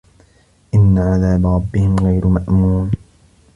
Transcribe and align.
إِنَّ 0.73 0.97
عَذابَ 0.97 1.45
رَبِّهِم 1.47 1.95
غَيرُ 1.99 2.27
مَأمونٍ 2.27 2.91